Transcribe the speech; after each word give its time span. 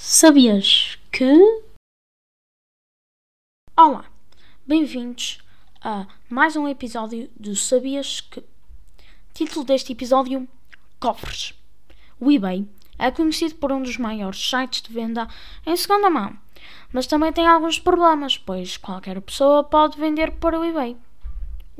Sabias 0.00 0.98
que. 1.10 1.62
Olá, 3.76 4.04
bem-vindos 4.66 5.38
a 5.80 6.06
mais 6.28 6.56
um 6.56 6.68
episódio 6.68 7.30
do 7.38 7.56
Sabias 7.56 8.20
que. 8.20 8.44
Título 9.32 9.64
deste 9.64 9.92
episódio: 9.92 10.46
Cofres. 11.00 11.54
O 12.20 12.30
eBay 12.30 12.68
é 12.98 13.10
conhecido 13.10 13.54
por 13.54 13.72
um 13.72 13.82
dos 13.82 13.96
maiores 13.96 14.38
sites 14.38 14.82
de 14.82 14.92
venda 14.92 15.26
em 15.66 15.76
segunda 15.76 16.10
mão, 16.10 16.38
mas 16.92 17.06
também 17.06 17.32
tem 17.32 17.46
alguns 17.46 17.78
problemas, 17.78 18.36
pois 18.36 18.76
qualquer 18.76 19.20
pessoa 19.22 19.64
pode 19.64 19.98
vender 19.98 20.32
para 20.32 20.60
o 20.60 20.64
eBay. 20.64 20.96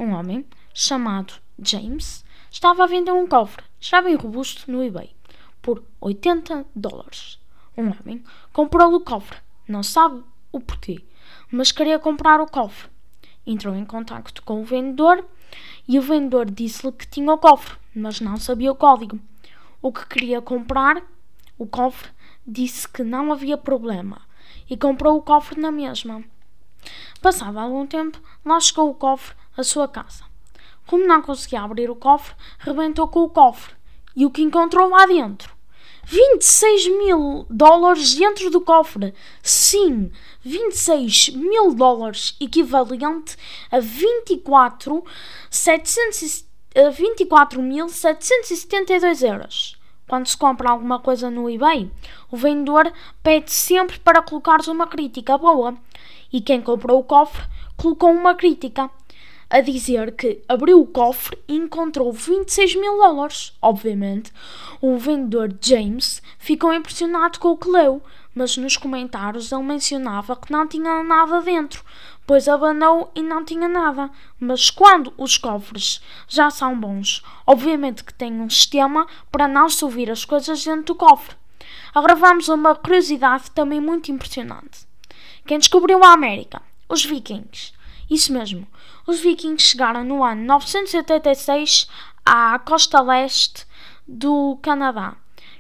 Um 0.01 0.15
homem 0.15 0.47
chamado 0.73 1.35
James 1.59 2.25
estava 2.51 2.85
a 2.85 2.87
vender 2.87 3.13
um 3.13 3.27
cofre 3.27 3.63
já 3.79 4.01
bem 4.01 4.15
robusto 4.15 4.73
no 4.73 4.83
eBay 4.83 5.15
por 5.61 5.85
80 6.01 6.65
dólares. 6.75 7.39
Um 7.77 7.91
homem 7.91 8.25
comprou 8.51 8.95
o 8.95 9.01
cofre, 9.01 9.37
não 9.69 9.83
sabe 9.83 10.25
o 10.51 10.59
porquê, 10.59 11.05
mas 11.53 11.71
queria 11.71 11.99
comprar 11.99 12.41
o 12.41 12.47
cofre. 12.47 12.89
Entrou 13.47 13.77
em 13.77 13.85
contato 13.85 14.43
com 14.43 14.63
o 14.63 14.65
vendedor 14.65 15.23
e 15.87 15.99
o 15.99 16.03
vendedor 16.03 16.51
disse-lhe 16.51 16.93
que 16.93 17.07
tinha 17.07 17.30
o 17.30 17.37
cofre, 17.37 17.77
mas 17.95 18.23
não 18.23 18.39
sabia 18.39 18.73
o 18.73 18.77
código. 18.77 19.21
O 19.83 19.93
que 19.93 20.07
queria 20.07 20.41
comprar, 20.41 21.03
o 21.59 21.67
cofre, 21.67 22.11
disse 22.47 22.89
que 22.89 23.03
não 23.03 23.30
havia 23.30 23.59
problema 23.59 24.23
e 24.67 24.79
comprou 24.79 25.19
o 25.19 25.23
cofre 25.23 25.61
na 25.61 25.71
mesma. 25.71 26.25
Passado 27.21 27.59
algum 27.59 27.87
tempo, 27.87 28.19
lá 28.43 28.59
chegou 28.59 28.89
o 28.89 28.95
cofre 28.95 29.37
à 29.56 29.62
sua 29.62 29.88
casa. 29.88 30.24
Como 30.87 31.06
não 31.06 31.23
conseguia 31.23 31.62
abrir 31.62 31.90
o 31.90 31.96
cofre, 31.96 32.34
rebentou 32.59 33.09
com 33.09 33.20
o 33.20 33.30
cofre. 33.30 33.74
E 34.16 34.26
o 34.26 34.30
que 34.30 34.43
encontrou 34.43 34.88
lá 34.88 35.06
dentro? 35.06 35.54
26 36.04 36.88
mil 36.98 37.46
dólares 37.48 38.15
dentro 38.15 38.51
do 38.51 38.60
cofre. 38.60 39.15
Sim, 39.43 40.12
26 40.43 41.30
mil 41.30 41.73
dólares, 41.74 42.37
equivalente 42.40 43.37
a 43.71 43.78
24 43.78 45.04
24.772 46.74 49.28
euros. 49.28 49.76
Quando 50.09 50.26
se 50.26 50.37
compra 50.37 50.71
alguma 50.71 50.98
coisa 50.98 51.30
no 51.30 51.48
eBay, 51.48 51.88
o 52.30 52.37
vendedor 52.37 52.93
pede 53.23 53.52
sempre 53.52 54.01
para 54.01 54.23
colocares 54.23 54.66
uma 54.66 54.88
crítica 54.88 55.38
boa. 55.38 55.76
E 56.32 56.40
quem 56.40 56.60
comprou 56.60 56.98
o 56.98 57.04
cofre 57.04 57.45
colocou 57.76 58.10
uma 58.10 58.34
crítica 58.34 58.90
a 59.51 59.60
dizer 59.60 60.12
que 60.12 60.40
abriu 60.48 60.80
o 60.80 60.87
cofre 60.87 61.37
e 61.48 61.56
encontrou 61.56 62.12
26 62.12 62.76
mil 62.76 62.96
dólares. 62.98 63.52
Obviamente, 63.60 64.32
o 64.81 64.97
vendedor 64.97 65.53
James 65.60 66.22
ficou 66.38 66.72
impressionado 66.72 67.41
com 67.41 67.48
o 67.48 67.56
que 67.56 67.69
leu, 67.69 68.00
mas 68.32 68.56
nos 68.56 68.76
comentários 68.76 69.50
ele 69.50 69.65
mencionava 69.65 70.37
que 70.37 70.53
não 70.53 70.69
tinha 70.69 71.03
nada 71.03 71.41
dentro, 71.43 71.84
pois 72.25 72.47
abanou 72.47 73.10
e 73.12 73.22
não 73.22 73.44
tinha 73.44 73.69
nada. 73.69 74.09
Mas 74.38 74.71
quando 74.71 75.12
os 75.19 75.37
cofres 75.37 76.00
já 76.28 76.48
são 76.48 76.78
bons, 76.78 77.25
obviamente 77.44 78.04
que 78.04 78.15
tem 78.15 78.41
um 78.41 78.48
sistema 78.48 79.04
para 79.32 79.48
não 79.48 79.69
se 79.69 79.84
ouvir 79.84 80.09
as 80.10 80.25
coisas 80.25 80.65
dentro 80.65 80.84
do 80.84 80.94
cofre. 80.94 81.34
Agora 81.93 82.15
vamos 82.15 82.48
a 82.48 82.54
uma 82.54 82.76
curiosidade 82.76 83.50
também 83.50 83.81
muito 83.81 84.12
impressionante. 84.12 84.87
Quem 85.44 85.59
descobriu 85.59 86.04
a 86.04 86.12
América? 86.12 86.62
Os 86.88 87.04
vikings. 87.04 87.72
Isso 88.11 88.33
mesmo. 88.33 88.66
Os 89.06 89.21
vikings 89.21 89.62
chegaram 89.62 90.03
no 90.03 90.25
ano 90.25 90.43
986 90.44 91.89
à 92.27 92.59
costa 92.59 93.01
leste 93.01 93.65
do 94.07 94.59
Canadá, 94.61 95.17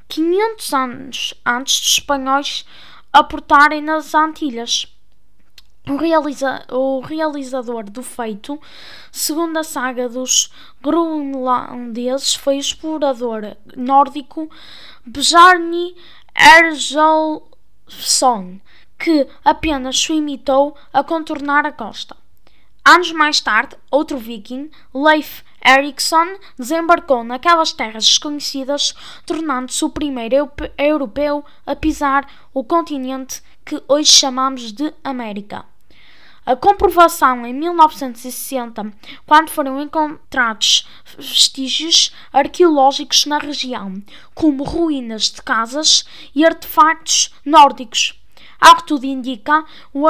500 0.08 0.74
anos 0.74 1.34
antes 1.46 1.78
dos 1.80 1.92
espanhóis 1.92 2.66
aportarem 3.12 3.80
nas 3.80 4.12
Antilhas. 4.16 4.92
O, 5.88 5.94
realiza 5.96 6.66
o, 6.70 7.00
realizador 7.00 7.84
do 7.84 8.02
feito, 8.02 8.60
segundo 9.12 9.56
a 9.56 9.62
saga 9.62 10.08
dos 10.08 10.52
groenlandeses, 10.82 12.34
foi 12.34 12.56
o 12.56 12.60
explorador 12.60 13.56
nórdico 13.76 14.50
Bjarni 15.06 15.96
Herjolfsson, 16.34 17.40
que 18.98 19.28
apenas 19.44 20.08
o 20.08 20.12
imitou 20.12 20.76
a 20.92 21.04
contornar 21.04 21.64
a 21.64 21.72
costa. 21.72 22.16
Anos 22.84 23.12
mais 23.12 23.40
tarde, 23.40 23.76
outro 23.90 24.16
viking, 24.16 24.70
Leif 24.94 25.42
Erikson, 25.62 26.38
desembarcou 26.58 27.22
naquelas 27.22 27.72
terras 27.72 28.04
desconhecidas, 28.04 28.94
tornando-se 29.26 29.84
o 29.84 29.90
primeiro 29.90 30.50
europeu 30.78 31.44
a 31.66 31.76
pisar 31.76 32.26
o 32.54 32.64
continente 32.64 33.42
que 33.66 33.82
hoje 33.86 34.10
chamamos 34.10 34.72
de 34.72 34.92
América. 35.04 35.66
A 36.46 36.56
comprovação 36.56 37.46
em 37.46 37.52
1960, 37.52 38.92
quando 39.26 39.50
foram 39.50 39.80
encontrados 39.80 40.88
vestígios 41.18 42.12
arqueológicos 42.32 43.26
na 43.26 43.38
região, 43.38 44.02
como 44.34 44.64
ruínas 44.64 45.30
de 45.30 45.42
casas 45.42 46.04
e 46.34 46.44
artefactos 46.44 47.32
nórdicos. 47.44 48.18
Ao 48.58 48.76
que 48.76 48.86
tudo 48.86 49.04
indica, 49.04 49.64
o 49.92 50.08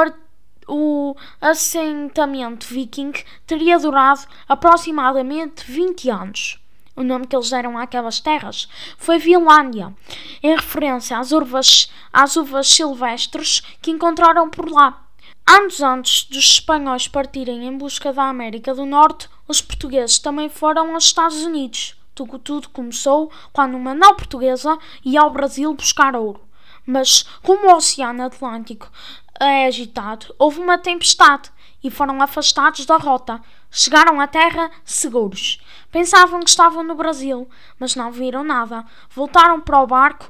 o 0.67 1.15
assentamento 1.39 2.67
viking 2.67 3.13
teria 3.45 3.79
durado 3.79 4.21
aproximadamente 4.47 5.69
20 5.69 6.09
anos. 6.09 6.59
O 6.95 7.03
nome 7.03 7.25
que 7.25 7.35
eles 7.35 7.49
deram 7.49 7.77
àquelas 7.77 8.19
terras 8.19 8.67
foi 8.97 9.17
Vilândia, 9.17 9.95
em 10.43 10.55
referência 10.55 11.17
às 11.17 11.31
uvas, 11.31 11.89
às 12.11 12.35
uvas 12.35 12.67
silvestres 12.67 13.61
que 13.81 13.91
encontraram 13.91 14.49
por 14.49 14.69
lá. 14.69 15.01
Anos 15.47 15.81
antes 15.81 16.25
dos 16.25 16.51
espanhóis 16.51 17.07
partirem 17.07 17.65
em 17.65 17.77
busca 17.77 18.13
da 18.13 18.29
América 18.29 18.75
do 18.75 18.85
Norte, 18.85 19.29
os 19.47 19.61
portugueses 19.61 20.19
também 20.19 20.49
foram 20.49 20.93
aos 20.93 21.05
Estados 21.05 21.43
Unidos. 21.43 21.95
Tudo, 22.13 22.37
tudo 22.37 22.69
começou 22.69 23.31
quando 23.51 23.75
uma 23.75 23.95
nau 23.95 24.15
portuguesa 24.15 24.77
ia 25.03 25.21
ao 25.21 25.31
Brasil 25.31 25.73
buscar 25.73 26.15
ouro. 26.15 26.41
Mas, 26.85 27.23
como 27.41 27.67
o 27.67 27.75
Oceano 27.75 28.23
Atlântico 28.23 28.91
é 29.39 29.65
agitado, 29.65 30.33
houve 30.37 30.59
uma 30.59 30.77
tempestade 30.77 31.51
e 31.83 31.89
foram 31.89 32.21
afastados 32.21 32.85
da 32.85 32.97
rota. 32.97 33.41
Chegaram 33.69 34.19
à 34.19 34.27
terra 34.27 34.69
seguros. 34.83 35.61
Pensavam 35.91 36.41
que 36.41 36.49
estavam 36.49 36.83
no 36.83 36.95
Brasil, 36.95 37.49
mas 37.79 37.95
não 37.95 38.11
viram 38.11 38.43
nada. 38.43 38.85
Voltaram 39.09 39.59
para 39.61 39.81
o 39.81 39.87
barco 39.87 40.29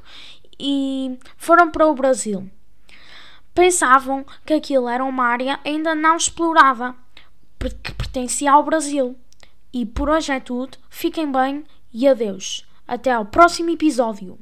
e 0.58 1.18
foram 1.36 1.70
para 1.70 1.86
o 1.86 1.94
Brasil. 1.94 2.50
Pensavam 3.54 4.24
que 4.46 4.54
aquilo 4.54 4.88
era 4.88 5.04
uma 5.04 5.26
área 5.26 5.60
ainda 5.64 5.94
não 5.94 6.16
explorada, 6.16 6.94
que 7.82 7.92
pertencia 7.92 8.52
ao 8.52 8.64
Brasil. 8.64 9.16
E 9.72 9.84
por 9.84 10.08
hoje 10.08 10.32
é 10.32 10.40
tudo. 10.40 10.78
Fiquem 10.88 11.30
bem 11.30 11.64
e 11.92 12.08
adeus. 12.08 12.66
Até 12.86 13.12
ao 13.12 13.26
próximo 13.26 13.70
episódio. 13.70 14.38